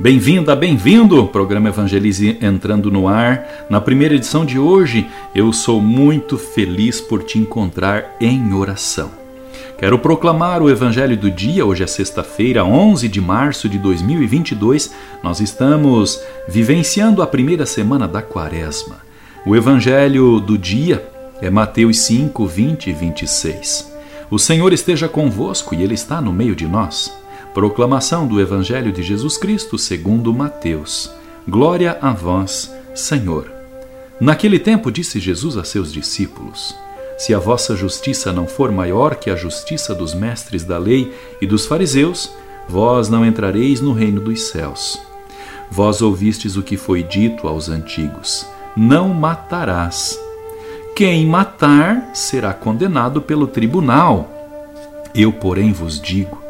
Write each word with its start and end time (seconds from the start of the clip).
Bem-vinda, 0.00 0.56
bem-vindo! 0.56 1.26
Programa 1.26 1.68
Evangelize 1.68 2.38
entrando 2.40 2.90
no 2.90 3.06
ar. 3.06 3.66
Na 3.68 3.82
primeira 3.82 4.14
edição 4.14 4.46
de 4.46 4.58
hoje, 4.58 5.06
eu 5.34 5.52
sou 5.52 5.78
muito 5.78 6.38
feliz 6.38 7.02
por 7.02 7.22
te 7.22 7.38
encontrar 7.38 8.16
em 8.18 8.54
oração. 8.54 9.10
Quero 9.78 9.98
proclamar 9.98 10.62
o 10.62 10.70
Evangelho 10.70 11.18
do 11.18 11.30
dia. 11.30 11.66
Hoje 11.66 11.84
é 11.84 11.86
sexta-feira, 11.86 12.64
11 12.64 13.08
de 13.08 13.20
março 13.20 13.68
de 13.68 13.76
2022. 13.76 14.90
Nós 15.22 15.38
estamos 15.38 16.18
vivenciando 16.48 17.20
a 17.20 17.26
primeira 17.26 17.66
semana 17.66 18.08
da 18.08 18.22
Quaresma. 18.22 19.02
O 19.44 19.54
Evangelho 19.54 20.40
do 20.40 20.56
dia 20.56 21.06
é 21.42 21.50
Mateus 21.50 21.98
5, 21.98 22.46
20 22.46 22.86
e 22.86 22.92
26. 22.94 23.92
O 24.30 24.38
Senhor 24.38 24.72
esteja 24.72 25.06
convosco 25.10 25.74
e 25.74 25.82
Ele 25.82 25.92
está 25.92 26.22
no 26.22 26.32
meio 26.32 26.56
de 26.56 26.66
nós. 26.66 27.19
Proclamação 27.54 28.28
do 28.28 28.40
Evangelho 28.40 28.92
de 28.92 29.02
Jesus 29.02 29.36
Cristo 29.36 29.76
segundo 29.76 30.32
Mateus. 30.32 31.10
Glória 31.48 31.98
a 32.00 32.12
vós, 32.12 32.72
Senhor. 32.94 33.50
Naquele 34.20 34.56
tempo 34.56 34.88
disse 34.88 35.18
Jesus 35.18 35.56
a 35.56 35.64
seus 35.64 35.92
discípulos: 35.92 36.76
Se 37.18 37.34
a 37.34 37.40
vossa 37.40 37.74
justiça 37.74 38.32
não 38.32 38.46
for 38.46 38.70
maior 38.70 39.16
que 39.16 39.28
a 39.28 39.34
justiça 39.34 39.92
dos 39.92 40.14
mestres 40.14 40.62
da 40.62 40.78
lei 40.78 41.12
e 41.40 41.46
dos 41.46 41.66
fariseus, 41.66 42.30
vós 42.68 43.08
não 43.08 43.26
entrareis 43.26 43.80
no 43.80 43.92
reino 43.92 44.20
dos 44.20 44.42
céus. 44.42 45.00
Vós 45.68 46.00
ouvistes 46.00 46.56
o 46.56 46.62
que 46.62 46.76
foi 46.76 47.02
dito 47.02 47.48
aos 47.48 47.68
antigos: 47.68 48.46
Não 48.76 49.08
matarás. 49.08 50.16
Quem 50.94 51.26
matar 51.26 52.10
será 52.14 52.54
condenado 52.54 53.20
pelo 53.20 53.48
tribunal. 53.48 54.30
Eu, 55.12 55.32
porém, 55.32 55.72
vos 55.72 56.00
digo: 56.00 56.49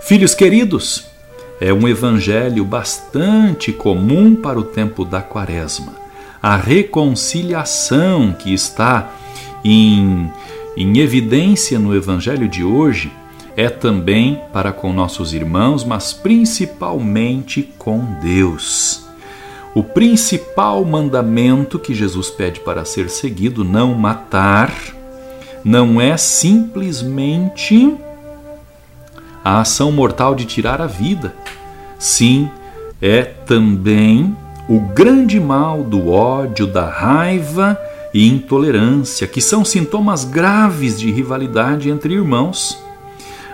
Filhos 0.00 0.34
queridos, 0.34 1.06
é 1.60 1.72
um 1.72 1.86
evangelho 1.86 2.64
bastante 2.64 3.70
comum 3.70 4.34
para 4.34 4.58
o 4.58 4.64
tempo 4.64 5.04
da 5.04 5.20
Quaresma. 5.20 5.92
A 6.42 6.56
reconciliação 6.56 8.32
que 8.32 8.52
está 8.52 9.12
em, 9.62 10.32
em 10.76 10.98
evidência 10.98 11.78
no 11.78 11.94
evangelho 11.94 12.48
de 12.48 12.64
hoje 12.64 13.12
é 13.56 13.68
também 13.68 14.40
para 14.52 14.72
com 14.72 14.92
nossos 14.92 15.34
irmãos, 15.34 15.84
mas 15.84 16.12
principalmente 16.14 17.62
com 17.78 18.02
Deus. 18.22 19.04
O 19.74 19.84
principal 19.84 20.84
mandamento 20.84 21.78
que 21.78 21.94
Jesus 21.94 22.30
pede 22.30 22.58
para 22.60 22.84
ser 22.86 23.10
seguido, 23.10 23.62
não 23.62 23.94
matar, 23.94 24.74
não 25.62 26.00
é 26.00 26.16
simplesmente 26.16 27.94
a 29.44 29.60
ação 29.60 29.90
mortal 29.90 30.34
de 30.34 30.44
tirar 30.44 30.80
a 30.80 30.86
vida. 30.86 31.34
Sim, 31.98 32.50
é 33.00 33.22
também 33.22 34.36
o 34.68 34.80
grande 34.80 35.40
mal 35.40 35.82
do 35.82 36.10
ódio, 36.10 36.66
da 36.66 36.88
raiva 36.88 37.80
e 38.12 38.28
intolerância, 38.28 39.26
que 39.26 39.40
são 39.40 39.64
sintomas 39.64 40.24
graves 40.24 40.98
de 40.98 41.10
rivalidade 41.10 41.90
entre 41.90 42.14
irmãos. 42.14 42.78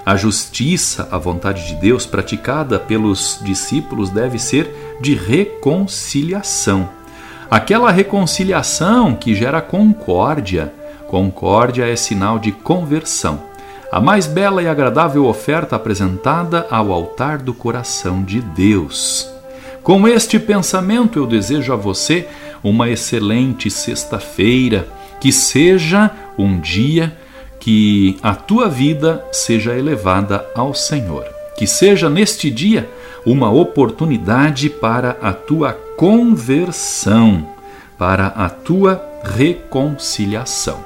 A 0.05 0.15
justiça, 0.15 1.09
a 1.11 1.19
vontade 1.19 1.67
de 1.67 1.75
Deus 1.77 2.07
praticada 2.07 2.79
pelos 2.79 3.41
discípulos 3.43 4.11
deve 4.11 4.39
ser 4.39 4.99
de 5.01 5.15
reconciliação. 5.15 6.89
Aquela 7.51 7.91
reconciliação 7.91 9.15
que 9.15 9.35
gera 9.35 9.61
concórdia. 9.61 10.73
Concórdia 11.09 11.87
é 11.87 11.97
sinal 11.97 12.39
de 12.39 12.53
conversão 12.53 13.56
a 13.91 14.01
mais 14.01 14.27
bela 14.27 14.63
e 14.63 14.69
agradável 14.69 15.27
oferta 15.27 15.77
apresentada 15.77 16.67
ao 16.71 16.93
altar 16.93 17.39
do 17.39 17.55
coração 17.55 18.23
de 18.23 18.41
Deus. 18.41 19.31
Com 19.83 20.09
este 20.09 20.39
pensamento, 20.39 21.19
eu 21.19 21.27
desejo 21.27 21.73
a 21.73 21.77
você 21.77 22.27
uma 22.63 22.89
excelente 22.89 23.71
sexta-feira, 23.71 24.89
que 25.21 25.31
seja 25.31 26.11
um 26.37 26.59
dia 26.59 27.17
que 27.61 28.19
a 28.23 28.35
tua 28.35 28.69
vida 28.69 29.25
seja 29.33 29.77
elevada 29.77 30.45
ao 30.55 30.75
Senhor. 30.75 31.25
Que 31.57 31.67
seja 31.67 32.11
neste 32.11 32.51
dia 32.51 32.89
uma 33.25 33.51
oportunidade 33.51 34.69
para 34.69 35.17
a 35.23 35.33
tua 35.33 35.73
conversão, 35.97 37.47
para 37.97 38.27
a 38.27 38.49
tua 38.49 39.03
reconciliação. 39.23 40.85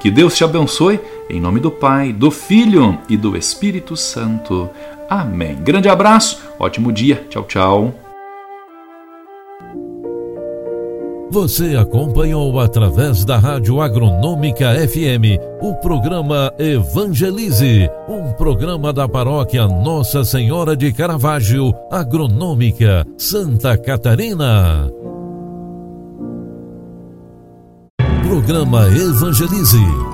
Que 0.00 0.10
Deus 0.10 0.36
te 0.36 0.44
abençoe 0.44 1.00
em 1.28 1.40
nome 1.40 1.60
do 1.60 1.70
Pai, 1.70 2.12
do 2.12 2.30
Filho 2.30 2.98
e 3.08 3.16
do 3.16 3.36
Espírito 3.36 3.96
Santo. 3.96 4.68
Amém. 5.08 5.56
Grande 5.56 5.88
abraço, 5.88 6.40
ótimo 6.58 6.92
dia. 6.92 7.24
Tchau, 7.28 7.44
tchau. 7.44 7.94
Você 11.30 11.74
acompanhou 11.74 12.60
através 12.60 13.24
da 13.24 13.36
Rádio 13.38 13.80
Agronômica 13.80 14.72
FM 14.88 15.40
o 15.60 15.74
programa 15.74 16.52
Evangelize, 16.58 17.90
um 18.08 18.32
programa 18.34 18.92
da 18.92 19.08
paróquia 19.08 19.66
Nossa 19.66 20.22
Senhora 20.24 20.76
de 20.76 20.92
Caravaggio, 20.92 21.74
Agronômica, 21.90 23.04
Santa 23.18 23.76
Catarina. 23.76 24.88
Programa 28.22 28.86
Evangelize 28.86 30.13